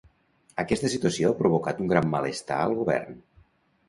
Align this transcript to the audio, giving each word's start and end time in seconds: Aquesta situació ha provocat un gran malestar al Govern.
Aquesta 0.61 0.87
situació 0.93 1.29
ha 1.33 1.37
provocat 1.41 1.83
un 1.83 1.91
gran 1.91 2.07
malestar 2.13 2.57
al 2.63 2.73
Govern. 2.81 3.21